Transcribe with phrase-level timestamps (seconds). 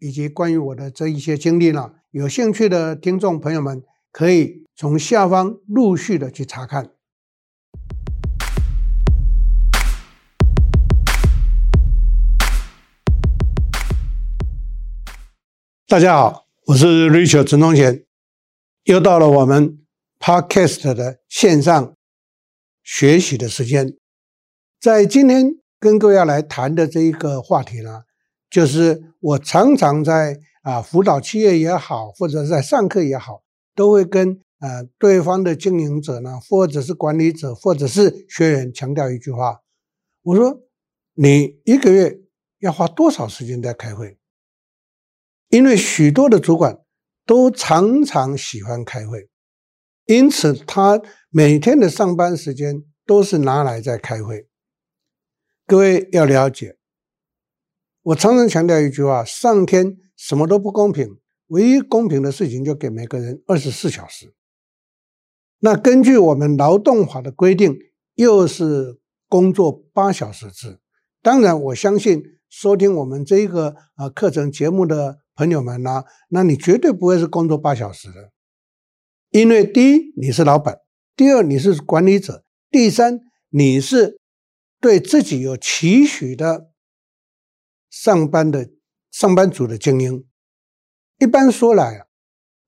[0.00, 3.82] 以及关于我的这一些经历呢，有兴趣的听众朋友们
[4.12, 6.92] 可以从下方陆续的去查看。
[15.88, 18.04] 大家好，我是 Richard 陈东贤，
[18.84, 19.80] 又到了我们
[20.20, 21.96] Podcast 的线上
[22.84, 23.96] 学习的时间。
[24.78, 28.02] 在今天跟各位要来谈的这一个话题呢，
[28.50, 33.42] 就是我常常在啊辅导企业也好，或者在上课也好，
[33.74, 39.60] 都会跟呃对方的经营者呢，或者是管理者，或者是学员强调一句话：
[40.22, 40.62] 我说
[41.14, 42.20] 你一个月
[42.60, 44.16] 要花多少时间在开会？
[45.50, 46.78] 因为许多的主管
[47.26, 49.28] 都常常喜欢开会，
[50.06, 54.48] 因此他每天的上班时间都是拿来在开会。
[55.66, 56.77] 各位要了解，
[58.08, 64.32] 我常常强调一句话：上天什么都不公平，唯一公平的事情就给每个人二十四小时。
[65.58, 67.76] 那根据我们劳动法的规定，
[68.14, 70.78] 又是工作八小时制。
[71.20, 78.32] 当然，我相信收听我们这一个啊课程节目的朋友们呢，那你绝对不会是工作八小时的，
[79.32, 80.78] 因为第一你是老板，
[81.14, 84.18] 第二你是管理者，第三你是。
[84.80, 86.70] 对自己有期许的
[88.00, 88.70] 上班的
[89.10, 90.24] 上班族的精英，
[91.18, 92.06] 一般说来啊，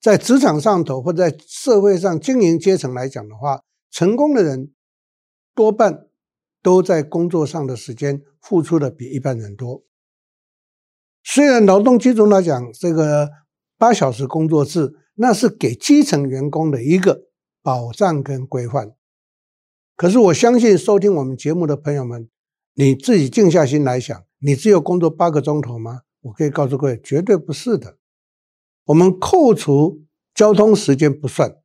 [0.00, 4.72] 在职场上头或在社会上经营阶层来讲的话，成功的人
[5.54, 6.08] 多半
[6.60, 9.84] 都在工作上的时间付出的比一般人多。
[11.22, 13.30] 虽然劳动基准来讲，这个
[13.78, 17.28] 八小时工作制那是给基层员工的一个
[17.62, 18.96] 保障跟规范。
[19.94, 22.28] 可是我相信收听我们节目的朋友们，
[22.74, 26.00] 你自己静下心来想，你只有工作八个钟头吗？
[26.22, 27.96] 我可以告诉各位，绝对不是的。
[28.86, 30.02] 我们扣除
[30.34, 31.56] 交通时间不算，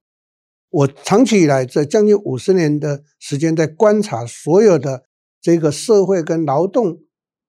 [0.69, 5.05] 我长期以来这将近五十年的时间在观察所有的
[5.41, 7.01] 这个社会跟劳动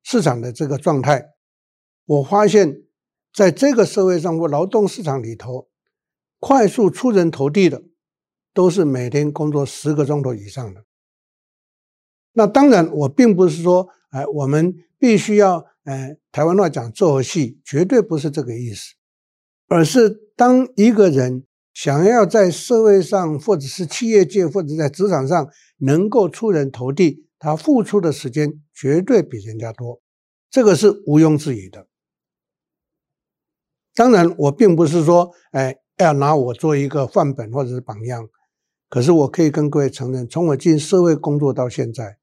[0.03, 1.35] 市场的这个状态，
[2.07, 2.83] 我发现
[3.33, 5.69] 在这个社会上或劳动市场里头，
[6.39, 7.83] 快速出人头地的。
[8.57, 10.87] 都是每天工作十个钟头以上的。
[12.33, 18.95] 那当然，我并不是说，哎，我们必须要，哎，台湾话讲做戏，绝对不是这个意思，
[19.69, 25.49] 而是当一个人想要在社会上，或者是企业界，或者在职场上
[25.79, 30.01] 能够出人头地，他付出的时间绝对比人家多，
[30.51, 31.87] 这个是毋庸置疑的。
[33.95, 38.29] 当然，我并不是说，哎，要拿我做一个范本或者是榜样。
[38.89, 42.19] 可是我可以跟各位承认，从我进社会工作到现在，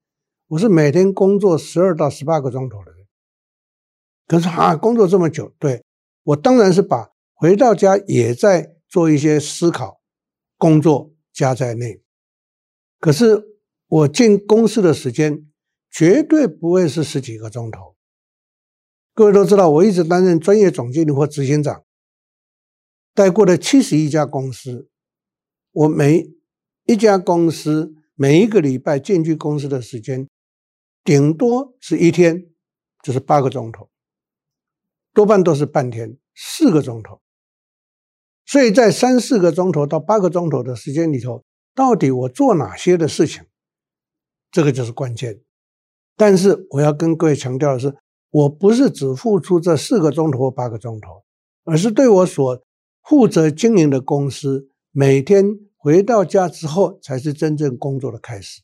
[0.47, 3.07] 我是每天工作十二到十八个钟头的人。
[4.27, 5.83] 可是啊，工作这么久，对，
[6.23, 10.01] 我当然是把回到家也在做一些思考、
[10.57, 12.01] 工作加在内。
[12.99, 13.43] 可是
[13.87, 15.45] 我进公司的时间
[15.91, 17.95] 绝对不会是十几个钟头。
[19.13, 21.83] 各位都知道，我一直担任专业总经理或执行长，
[23.13, 24.89] 带过了七十一家公司，
[25.71, 26.31] 我每
[26.85, 30.27] 一家公司每一个礼拜进去公司的时间，
[31.03, 32.45] 顶多是一天，
[33.03, 33.89] 就是八个钟头，
[35.13, 37.21] 多半都是半天，四个钟头。
[38.45, 41.43] 所以在三四个钟头到八个钟头的时间里头，
[41.73, 43.43] 到底我做哪些的事情，
[44.51, 45.41] 这个就是关键。
[46.15, 47.95] 但是我要跟各位强调的是，
[48.29, 51.23] 我不是只付出这四个钟头或八个钟头，
[51.63, 52.63] 而是对我所
[53.03, 55.59] 负责经营的公司每天。
[55.75, 58.61] 回到家之后才是真正工作的开始，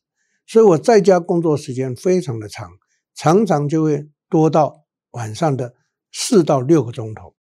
[0.50, 2.72] 所以我在家工作时间非常的长，
[3.14, 5.76] 常常就会多到晚上的
[6.12, 7.36] 四到六个钟头。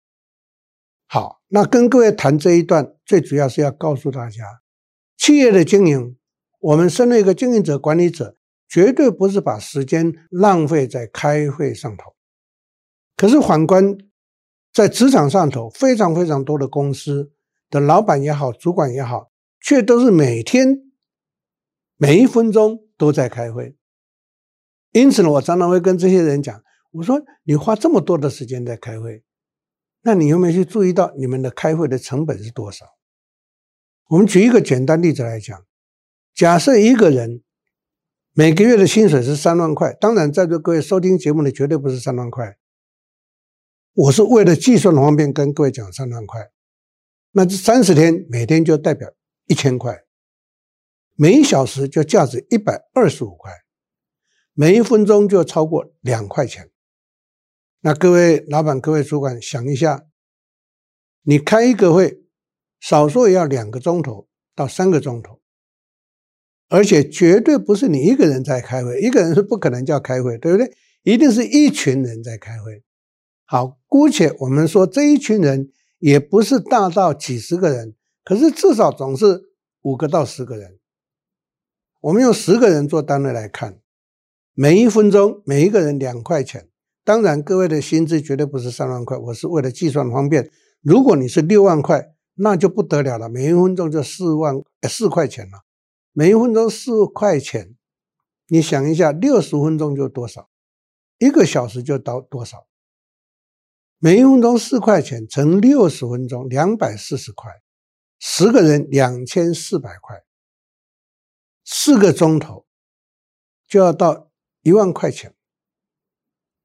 [1.06, 4.60] 好，那跟各位谈这一段，最主要是要告诉大家，
[5.16, 6.18] 企业的经营，
[6.60, 8.36] 我们身为一个经营者、管理者，
[8.68, 12.14] 绝对不是把时间浪费在开会上头。
[13.16, 13.96] 可是反观
[14.70, 17.32] 在职场上头，非常非常多的公司
[17.70, 19.30] 的老板也好，主管也好。
[19.60, 20.92] 却都是每天
[21.96, 23.76] 每一分钟都在开会，
[24.92, 29.24] 因此呢，我常常会跟这些人讲，我说你花这么多的时间在开会，
[30.02, 32.84] 那你有没有去注意到你们的开会的成本是多少？
[34.08, 35.64] 我们举一个简单例子来讲，
[36.34, 37.42] 假设一个人
[38.32, 42.56] 每个月的薪水是三万块，当然在座各位收听节目的绝对不是三万块，
[43.94, 46.50] 我是为了计算方便跟各位讲三万块。
[47.32, 49.08] 那这三十天每天就代表
[49.46, 50.02] 一千块，
[51.20, 53.50] 每小时就价值一百二十五块，
[54.54, 56.70] 每一分钟就超过两块钱。
[57.80, 60.06] 那各位老板、各位主管想一下，
[61.22, 62.22] 你开一个会，
[62.78, 65.40] 少说也要两个钟头到三个钟头，
[66.68, 70.72] 而且绝对不是你一个人在开会，一个人是不可能叫开会，对不对？
[71.02, 72.84] 一定是一群人在开会。
[73.44, 79.42] 好，姑且我们说这一群人也不是大到几十个人，可是至少总是
[79.82, 80.77] 五个到十个人。
[82.00, 83.80] 我们用十个人做单位来看，
[84.54, 86.68] 每一分钟每一个人两块钱。
[87.02, 90.48] 当然，各位的薪资绝对不是三万块，我是为了计算方便。
[90.80, 94.54] 如果你是六万块，那就不得了了，每一分钟就四万
[94.88, 95.64] 四块钱了。
[96.12, 97.74] 每一分钟四块钱，
[98.46, 100.48] 你想一下，六十分钟就多少？
[101.18, 102.68] 一个小时就到多少？
[103.98, 107.50] 每一分钟四块钱乘六十分钟，两百四十块，
[108.20, 110.22] 十个人两千四百块，
[111.70, 112.66] 四个钟头
[113.66, 114.30] 就要到
[114.62, 115.34] 一万块钱。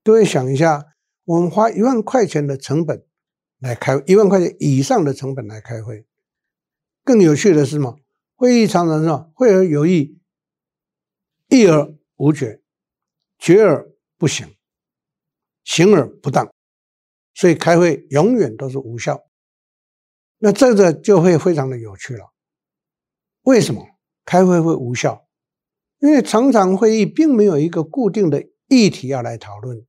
[0.01, 0.95] 各位想一下，
[1.25, 3.05] 我们花一万块钱的成本
[3.59, 6.07] 来开，一万块钱以上的成本来开会，
[7.03, 7.99] 更有趣的是什么？
[8.35, 9.09] 会议常常是？
[9.35, 10.21] 会而有意，
[11.49, 12.61] 议而无决，
[13.37, 14.55] 决而不行，
[15.65, 16.49] 行而不当，
[17.33, 19.21] 所以开会永远都是无效。
[20.37, 22.33] 那这个就会非常的有趣了。
[23.41, 23.85] 为什么
[24.25, 25.27] 开会会无效？
[25.99, 29.85] 因为常常会议并没有一个固定的议题要来讨论。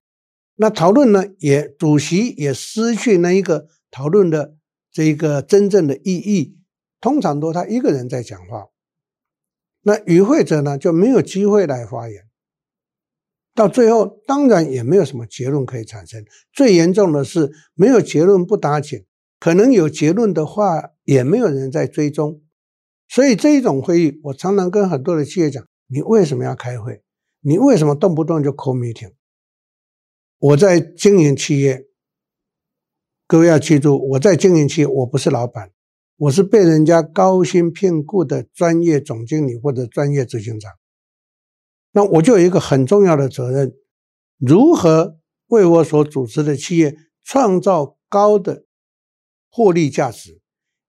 [0.56, 4.54] 那讨论呢，也主席也失去那一个讨论的
[4.92, 6.56] 这一个真正的意义，
[7.00, 8.66] 通常都他一个人在讲话，
[9.82, 12.28] 那与会者呢就没有机会来发言，
[13.52, 16.24] 到最后当然也没有什么结论可以产生。
[16.52, 19.04] 最严重的是没有结论不打紧，
[19.40, 22.40] 可能有结论的话也没有人在追踪，
[23.08, 27.02] 所以这一种会议，我常常跟很多的企业讲：你为什么要开会？
[27.40, 29.12] 你为什么动不动就 call meeting？
[30.38, 31.86] 我在经营企业，
[33.26, 35.70] 各位要记住，我在经营企业，我不是老板，
[36.16, 40.72] 我是被人家高薪聘雇的专业总经理或者专业执行长。
[41.92, 43.74] 那我就有一个很重要的责任，
[44.38, 48.64] 如何为我所组织的企业创造高的
[49.50, 50.40] 获利价值，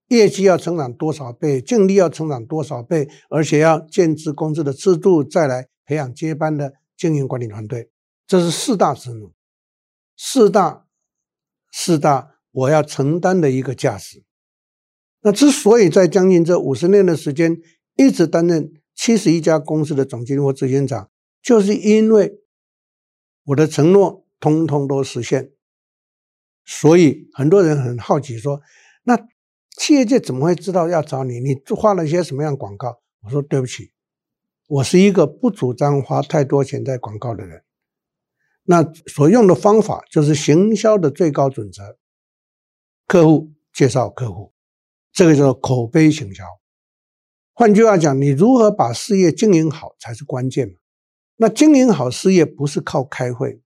[0.07, 7.89] 业绩要成长多少倍，净利要成长多少倍，而且要建置公司的制度，再来培养接班的经营管理团队，
[8.27, 9.31] 这是四大职能。
[10.17, 10.85] 四大，
[11.71, 14.23] 四大，我要承担的一个价值。
[15.21, 17.57] 那之所以在将近这五十年的时间，
[17.97, 21.09] 一直担任七十一家公司的总经理或执行长，
[21.41, 22.39] 就是因为
[23.45, 25.51] 我的承诺通通都实现。
[26.63, 28.61] 所以很多人很好奇说，
[29.03, 29.17] 那
[29.77, 31.39] 企业界怎么会知道要找你？
[31.39, 33.01] 你花了一些什么样广告？
[33.23, 33.91] 我说对不起，
[34.67, 37.63] 我是一个不主张花太多钱在广告的人。
[38.63, 41.97] 那所用的方法就是行销的最高准则，
[43.05, 44.53] 客户介绍客户，
[45.11, 46.43] 这个叫做口碑行销。
[47.53, 50.75] 换句话讲，你如何把事业经营好才是关键嘛。
[51.37, 53.61] 那经营好事业不是靠开会，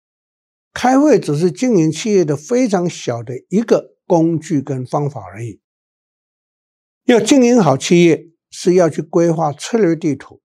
[0.72, 5.60] 开会只是经营企业的非常小的一个工具跟方法而已。
[7.04, 10.40] 要经营好企业，是要去规划策略地图，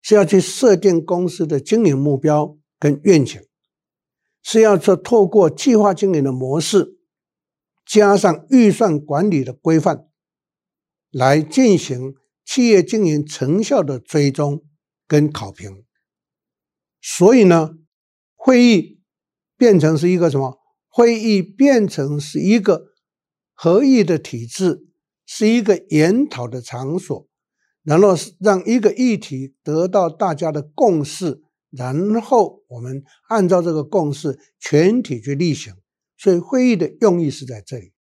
[0.00, 3.40] 是要去设定公司的经营目标跟愿景。
[4.42, 6.98] 是要说透过计划经营的模式，
[7.84, 10.08] 加上预算管理的规范，
[11.10, 12.14] 来进行
[12.46, 14.64] 企业经营成效的追踪
[15.06, 15.84] 跟考评。
[17.02, 17.72] 所以呢，
[18.34, 19.02] 会议
[19.58, 20.58] 变成是一个什么？
[20.88, 22.86] 会议变成是一个
[23.52, 24.87] 合议的体制，
[25.30, 27.28] 是一个研讨的场所，
[27.82, 31.42] 然后让一个议题得到大家的共识。
[31.70, 35.74] 然后我们按照这个共识，全体去例行。
[36.16, 37.92] 所以会议的用意是在这里。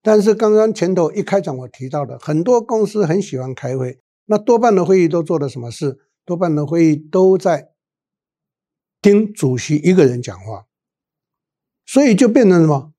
[0.00, 5.98] 但是刚刚前头一开场我提到的，很多公司很喜欢开会，那多半的会议都做了什么事？
[6.24, 7.72] 多半的会议都在
[9.02, 10.66] 听主席一个人讲话，
[11.84, 12.94] 所以就变成什么？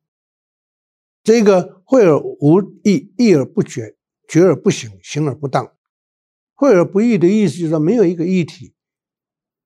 [1.23, 3.95] 这个会而无议，议而不决，
[4.27, 5.75] 决而不行，行而不当。
[6.53, 8.75] 会而不议的意思就是说，没有一个议题。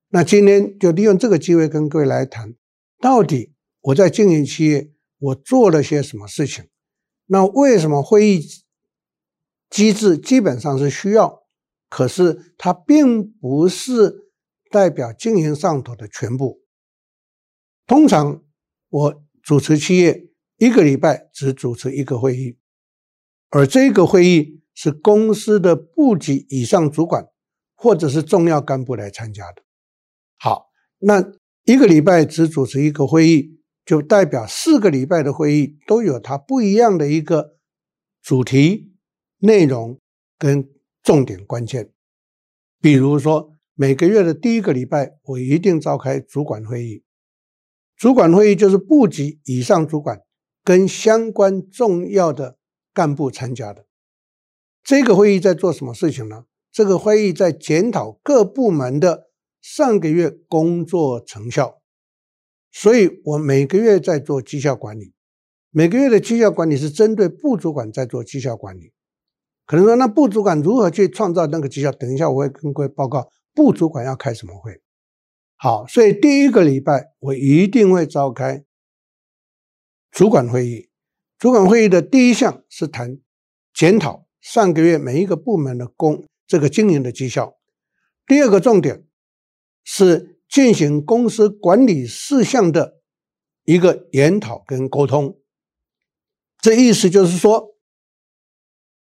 [0.08, 2.54] 那今天就利用这个机会跟各位来谈，
[2.98, 3.52] 到底
[3.82, 6.66] 我在经营企业，我做了些什么事情。
[7.26, 8.40] 那为什么会议
[9.68, 11.42] 机制基本上是需要，
[11.90, 14.30] 可是它并不是
[14.70, 16.62] 代表经营上头的全部。
[17.86, 18.42] 通常
[18.88, 22.56] 我主持企业一个礼拜只主持一个会议，
[23.50, 27.26] 而这个会议是公司的部级以上主管
[27.74, 29.62] 或者是重要干部来参加的。
[30.38, 30.66] 好，
[30.98, 31.32] 那
[31.64, 37.56] 一个礼拜只主持一个会议，就代表四个礼拜的会议都有它不一样的一个
[38.22, 38.92] 主题、
[39.38, 39.98] 内容
[40.38, 40.68] 跟
[41.02, 41.90] 重点关键。
[42.80, 47.02] 比如说，每个月的第一个礼拜，我一定召开主管会议。
[47.96, 50.20] 主管会议就是部级以上主管
[50.64, 52.56] 跟相关重要的
[52.92, 53.84] 干部参加的。
[54.82, 56.46] 这个会议在做什么事情呢？
[56.72, 59.28] 这个会议在检讨各部门的
[59.60, 61.80] 上个月工作成效。
[62.72, 65.12] 所以我每个月在做绩效管理，
[65.70, 68.92] 每个月的绩效管理是针对部主管在做绩效管理。
[69.64, 71.92] 可能说，那部主管如何去创造那个绩效？
[71.92, 74.82] 等一下我会跟各位报告部主管要开什么会。
[75.56, 78.64] 好，所以第一个礼拜我一定会召开
[80.14, 80.88] 主管会议。
[81.38, 83.18] 主管会议的第一项是谈
[83.74, 87.58] 检讨上个月每一个部门的工这个经营的绩效。
[88.24, 89.04] 第二个重点
[89.82, 93.00] 是进行公司管理事项的
[93.64, 95.40] 一个研讨跟沟通。
[96.60, 97.76] 这意思就是说，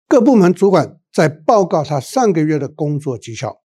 [0.08, 3.64] 各部门主管在报告他上个月的工作绩效。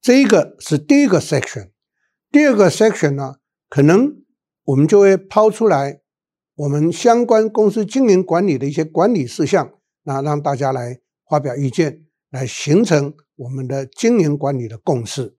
[0.00, 1.72] 这一个是第一个 section，
[2.30, 3.34] 第二个 section 呢，
[3.68, 4.24] 可能
[4.62, 6.00] 我们就会抛出来
[6.54, 15.36] 我们相关公司经营管理的一些管理事项，那让大家来发表意见，来形成我们的经营管理的共识。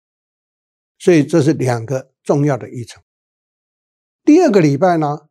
[0.98, 3.04] 所以这是两个重要的议程。
[4.24, 5.28] 第二个礼拜呢，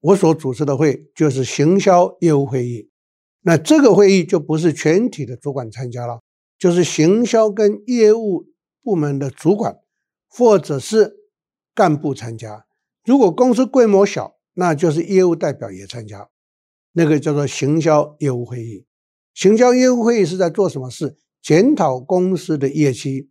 [0.00, 2.90] 我所主持的会就是行销业务会议，
[3.42, 6.20] 那这个会议就不是全体的主管参加了。
[6.58, 8.46] 就是行销跟业务
[8.82, 9.76] 部门的主管
[10.26, 11.14] 或者是
[11.74, 12.64] 干部参加。
[13.04, 16.28] 如果公司规模小，那就是业务代表也参加。
[16.92, 18.86] 那个叫做行销业务会议。
[19.34, 21.18] 行销业务会议是在做什么事？
[21.42, 23.30] 检讨公司的业绩，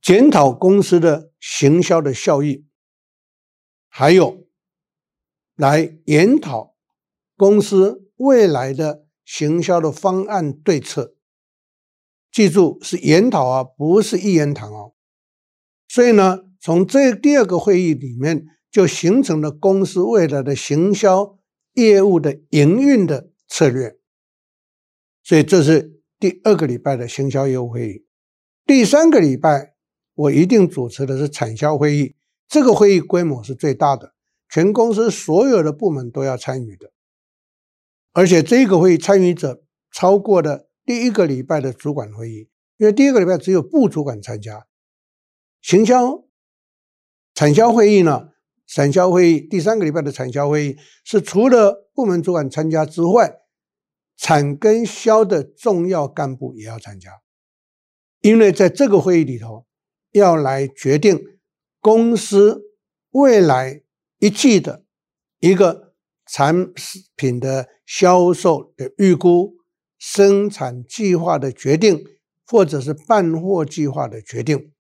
[0.00, 2.64] 检讨公司的行销的效益，
[3.88, 4.46] 还有
[5.56, 6.76] 来研讨
[7.36, 11.16] 公司未来的行销的方案对策。
[12.30, 14.94] 记住是研讨啊，不是一言堂哦。
[15.88, 21.38] 所以呢，从这第二个会议里面就形成了公司未来的行销
[21.74, 23.98] 业务的营运的策略。
[25.22, 28.06] 所以这是第二个礼拜的行销业务会议。
[28.64, 29.74] 第三个礼拜
[30.14, 32.14] 我一定主持的是产销会议，
[32.48, 34.14] 这个会议规模是最大的，
[34.48, 36.90] 全公司所有的部门都要参与的，
[38.12, 40.68] 而且这个会议参与者超过了。
[40.84, 44.68] 第一个礼拜的主管会议，因为第一个礼拜只有部主管参加。
[45.60, 46.24] 行销、
[47.34, 48.28] 产销会议呢？
[48.66, 53.40] 产销会议第三个礼拜的产销会议是除了部门主管参加之外，
[54.16, 57.10] 产跟销的重要干部也要参加，
[58.20, 59.66] 因为在这个会议里头
[60.12, 61.20] 要来决定
[61.80, 62.62] 公司
[63.10, 63.82] 未来
[64.18, 64.84] 一季的
[65.40, 65.94] 一个
[66.26, 66.72] 产
[67.14, 69.54] 品的销售的预估。
[69.98, 72.04] 生产计划的决定，
[72.46, 74.74] 或者是办货计划的决定，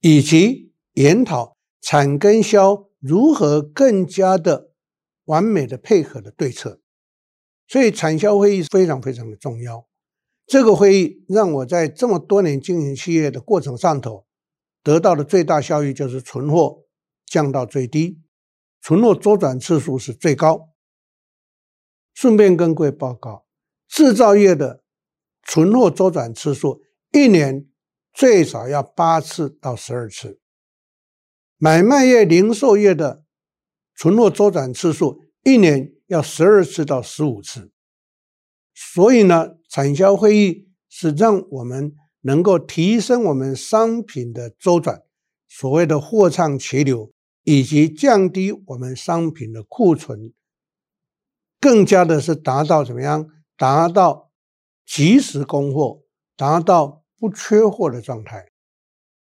[0.00, 4.72] 以及研讨产跟销如何更加的
[5.24, 6.80] 完美的配合的对策。
[7.66, 9.88] 所以产销会议非常非常的重要。
[10.46, 14.26] 这个会议让我在这么多年经营企业的过程上头，
[14.82, 16.84] 得到的最大效益就是存货
[17.24, 18.20] 降到最低，
[18.82, 20.70] 存货周转次数是最高。
[22.12, 23.46] 顺便跟各位报告。
[23.86, 24.82] 制造业的
[25.44, 26.82] 存货周转次数
[27.12, 27.68] 一年
[28.12, 30.39] 最少要八次到十二次，
[31.62, 33.22] 买卖业、零售业的
[33.94, 37.70] 存货周转次数一年要十二次到十五次。
[38.74, 45.02] 所以呢，产销会议是让我们能够提升我们商品的周转，
[45.50, 47.12] 所谓的货畅其流，
[47.42, 50.32] 以及降低我们商品的库存，
[51.60, 53.28] 更加的是达到怎么样？
[53.58, 54.30] 达到
[54.86, 56.00] 及时供货，
[56.38, 58.49] 达到不缺货的状态。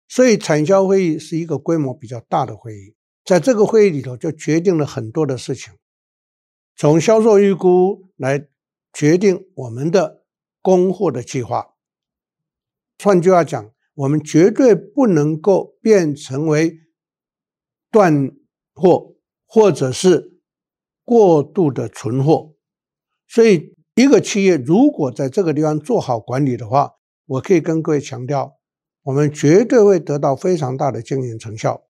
[0.08, 2.94] 所以产销会议是一个规模比较大的会议，
[3.24, 5.74] 在这个会议里头就决定了很多的事情，
[6.76, 8.46] 从销售预估来
[8.92, 10.22] 决定我们的
[10.62, 11.74] 供货的计划。
[13.02, 16.78] 换句话讲，我们绝对不能够变成为
[17.90, 18.30] 断
[18.74, 20.40] 货或者是
[21.04, 22.54] 过度的存货。
[23.28, 26.92] 所以，一个企业如果在这个地方做好管理的话，
[27.26, 28.56] 我可以跟各位强调，
[29.06, 31.84] 我们绝对会得到非常大的经营成效。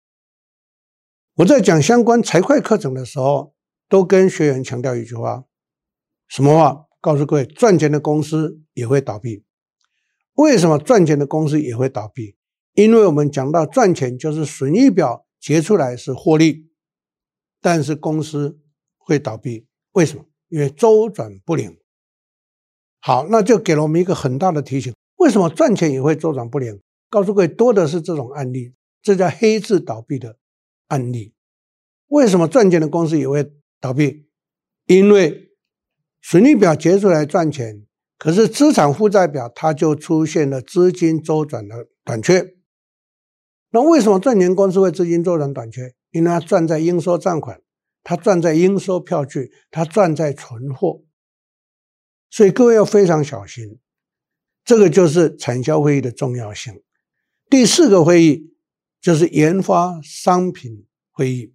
[1.36, 3.54] 我在讲相关财会课程的时候，
[3.88, 5.46] 都跟学员强调一句话：
[6.28, 6.86] 什么话？
[7.00, 9.44] 告诉各位，赚钱的公司也会倒闭。
[10.34, 12.36] 为什么赚钱的公司也会倒闭？
[12.74, 16.68] 因为我们讲到赚钱，就是损益表结出来是获利，
[17.62, 18.60] 但是公司
[18.98, 19.66] 会倒闭。
[19.92, 20.26] 为什么？
[20.48, 21.78] 因为周转不灵。
[23.00, 26.82] 好，那就给了我们一个很大的提醒：为什么赚钱也会周转不灵？
[27.08, 30.38] 告诉各位，多的是这种案例，这叫黑字倒闭的
[30.88, 31.34] 案例。
[32.08, 34.28] 为什么赚钱的公司也会倒闭？
[34.86, 35.50] 因为
[36.22, 37.86] 损益表结出来赚钱，
[38.18, 42.54] 可是资产负债表它就出现了资金周转的短缺。
[43.70, 45.94] 那为什么赚钱公司会资金周转短缺？
[46.10, 47.60] 因为它赚在应收账款，
[48.02, 51.02] 它赚在应收票据，它赚在存货。
[52.30, 53.80] 所以各位要非常小心，
[54.64, 56.82] 这个就是产销会议的重要性。
[57.48, 58.52] 第四个会议
[59.00, 61.52] 就是研发商品会议。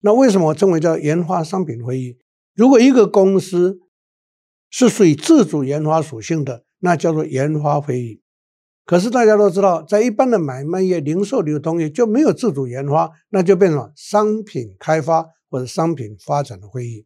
[0.00, 2.18] 那为什么我称为叫研发商品会议？
[2.54, 3.78] 如果一个公司
[4.70, 8.20] 是属于自主研发属性的，那叫做研发会议。
[8.84, 17.04] 可是大家都知道，在一般的买卖业、零售流通业就没有自主研发，那就变成了商品开发或者商品发展的会议。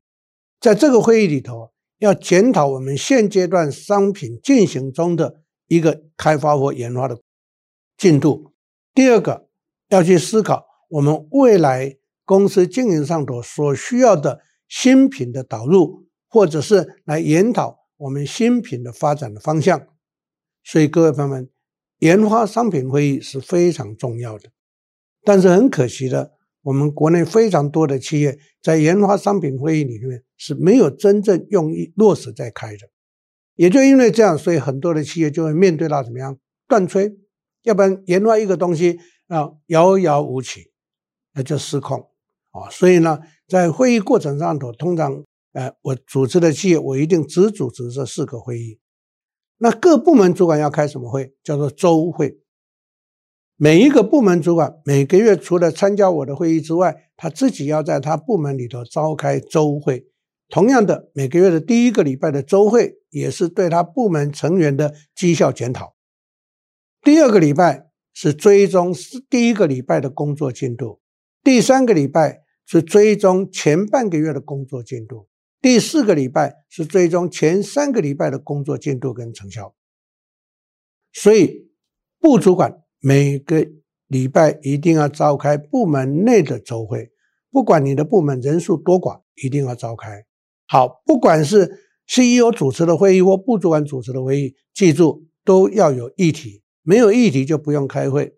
[0.59, 7.19] 在这个会议里头，要检讨我们现阶段商品进行中的一个开发或研发的
[8.00, 8.54] 进度。
[8.95, 9.47] 第二个，
[9.90, 11.99] 要去思考我们未来。
[12.25, 19.88] 公司经营上头所需要的新品的导入，或者是来研讨我们新品的发展的方向。
[20.62, 21.50] 所以各位朋友们，
[21.99, 24.49] 研发商品会议是非常重要的。
[25.25, 32.89] 但是很可惜的，我们国内非常多的企业在研发商品会议里面是没有真正用意落实在开的。
[33.56, 37.17] 也就因为这样，所以很多的企业就会面对到怎么样断炊，
[37.63, 40.71] 要不然研发一个东西啊遥遥无期，
[41.35, 42.09] 那就失控。
[42.53, 48.81] 啊，所以呢，在会议过程上头，通常，呃，我组织的企业，我一定只组织这四个会议。
[49.59, 51.33] 那各部门主管要开什么会？
[51.45, 52.41] 叫做周会。
[53.55, 60.07] 每一个部门主管每个月除了参加我的会议之外，他自己要在他部门里头召开周会。
[60.49, 65.95] 同样的，每个月的第一个礼拜的周会，也是对他部门成员的绩效检讨。
[67.02, 68.95] 第二个礼拜是追踪
[69.30, 71.00] 第一个礼拜的工作进度。
[71.43, 75.26] 第三个礼拜是追踪前半个月的工作进度，
[75.63, 79.75] 第四个礼拜是追踪前三个礼拜的工作进度跟成效。
[81.13, 81.71] 所以，
[82.21, 83.67] 部主管每个
[84.06, 87.10] 礼拜一定要召开部门内的周会，
[87.50, 90.26] 不管你的部门人数多寡，一定要召开。
[90.69, 98.36] 好，不管是 CEO 主持的会议或部主管主持的会议，记住都要有议题，没有议题就不用开会，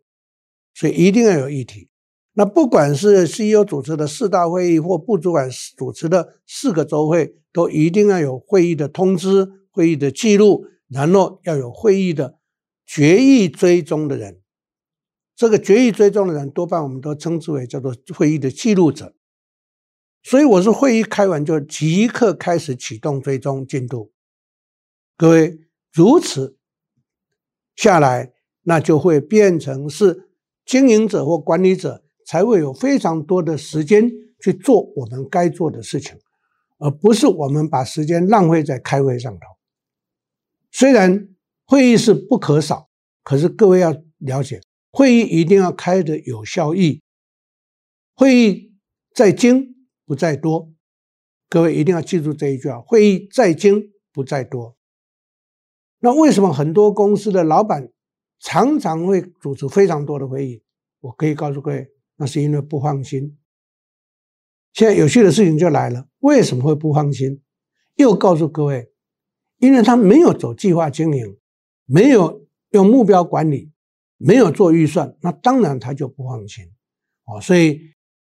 [0.75, 1.89] 所以一定要有议题。
[2.35, 12.39] 那不管是 CEO 主持的四大会议或部主管主持的四个周会，都一定要有会议的通知、会议的记录，然后要有会议的
[12.87, 14.41] 决议追踪的人。
[15.37, 19.15] 这个决议追踪的人，多半我们都称之为叫做会议的记录者。
[20.23, 24.13] 所以我是会议开完就即刻开始启动追踪进度。
[25.17, 25.59] 各位
[25.93, 26.57] 如此
[27.77, 28.33] 下来，
[28.63, 30.29] 那就会变成是
[30.65, 32.03] 经营者或管理者。
[32.25, 34.09] 才会有非常多的时间
[34.41, 36.17] 去做我们该做的事情，
[36.79, 39.41] 而不是我们把时间浪费在开会上头。
[40.71, 41.29] 虽然
[41.67, 42.89] 会议是不可少，
[43.25, 44.61] 可是各位要了解，
[44.93, 47.03] 会议一定要开得有效益。
[48.15, 48.73] 会议
[49.13, 49.75] 在精
[50.07, 50.73] 不在多，
[51.51, 54.77] 各位一定要记住这一句啊：会议在精不在多。
[56.05, 57.89] 那为什么很多公司的老板
[58.41, 60.63] 常常会组织非常多的会议？
[60.99, 61.89] 我可以告诉各位。
[62.17, 63.37] 那是因为不放心。
[64.73, 67.41] 现在有趣的事情就来了，为什么会不放心？
[67.97, 68.93] 又告诉各位，
[69.59, 71.37] 因为他没有走计划经营，
[71.85, 73.73] 没有用目标管理，
[74.19, 76.67] 没有做预算，那当然他就不放心。
[77.25, 77.81] 哦，所以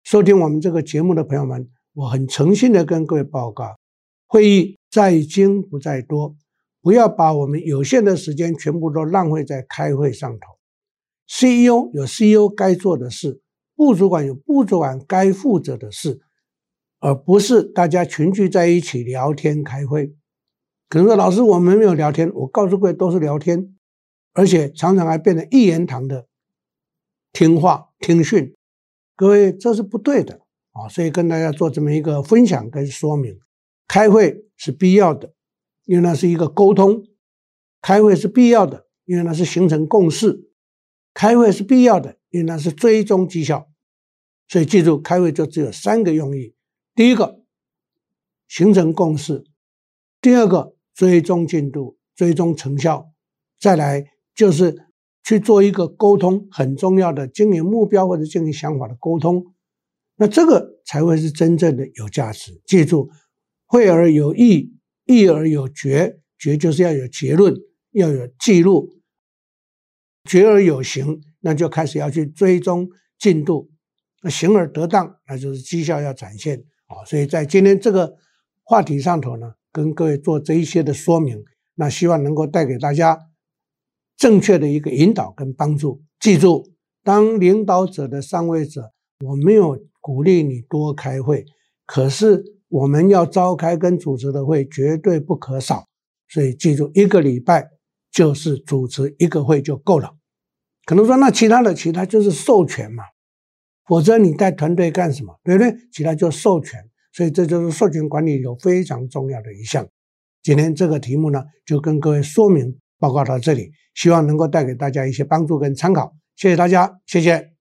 [0.03, 3.77] 收听我们这个节目的朋友们，我很诚心的跟各位报告：
[4.27, 6.35] 会议在精不在多，
[6.85, 10.59] 不要把我们有限的时间全部都浪费在开会上头。
[11.27, 13.41] CEO 有 CEO 该做的事。
[13.75, 16.21] 部主管有部主管该负责的事，
[17.01, 20.15] 而不是大家群聚在一起聊天开会。
[20.91, 23.75] 可能说老师，我们没有聊天，我告诉各位都是聊天，
[24.35, 26.29] 而且常常还变得一言堂的
[27.33, 28.55] 听话听训。
[29.17, 30.43] 各位这是不对的
[30.73, 33.41] 啊，所以跟大家做这么一个分享跟说明。
[33.89, 35.33] 开会是必要的，
[35.85, 37.05] 因为那是一个沟通；
[37.81, 40.49] 开会是必要的，因为那是形成共识；
[41.13, 43.69] 开会是必要的，因为那是追踪绩效。
[44.49, 46.55] 所以记住，开会就只有三个用意：
[46.95, 47.41] 第一个，
[48.49, 49.45] 形成共识；
[50.21, 53.11] 第二个，追踪进度、追踪成效；
[53.59, 54.87] 再来就是
[55.23, 59.55] 去做一个沟通，很重要的经营目标或者经营想法的沟通。
[60.17, 62.61] 那这个才会是真正的有价值。
[62.67, 63.11] 记住，
[63.65, 64.74] 会而有议，
[65.07, 67.55] 议而有决，决就是要有结论，
[67.93, 68.89] 要有记录；
[70.25, 72.89] 决而有行，那就开始要去追踪
[73.19, 73.71] 进度。
[74.23, 77.05] 那行而得当，那就是绩效要展现啊！
[77.05, 78.17] 所以在今天这个
[78.63, 83.19] 话题上头呢，跟各位做这一些的说明，那希望能够带给大家
[84.17, 86.03] 正确的一个引导跟帮助。
[86.19, 88.95] 记住，当领导者的上位者，
[89.27, 91.45] 我没有鼓励你多开会，
[91.85, 95.87] 可是我们要召开跟主持的会绝对不可少。
[96.29, 97.69] 所以记住，一个礼拜
[98.11, 100.17] 就是主持一个会就够了。
[100.85, 103.05] 可能说，那其他的其他就是授权嘛。
[103.87, 105.39] 否则你带团队干什么？
[105.45, 105.75] 对不对？
[105.93, 106.81] 其他就授权，
[107.13, 109.87] 所以这就是授权管理有非常重要的一项。
[110.43, 116.15] 今天这个题目呢，就跟各位说明报告到这里，希望能够带给大家一些帮助跟参考。
[116.37, 117.54] 谢谢大家，谢谢。